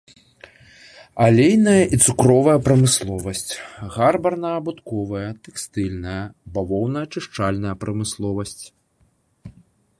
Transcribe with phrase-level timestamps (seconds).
[1.25, 3.53] Алейная і цукровая прамысловасць,
[3.97, 6.19] гарбарна-абутковая, тэкстыльная,
[6.59, 8.61] бавоўнаачышчальная прамысловасць.